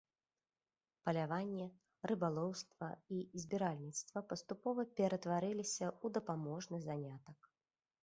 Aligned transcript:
Паляванне, 1.09 1.67
рыбалоўства 2.13 2.89
і 3.17 3.21
збіральніцтва 3.45 4.19
паступова 4.33 4.89
ператвараліся 4.99 5.85
ў 6.03 6.07
дапаможны 6.21 6.85
занятак. 6.91 7.39